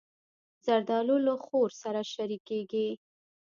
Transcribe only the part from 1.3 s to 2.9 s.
خور سره شریکېږي.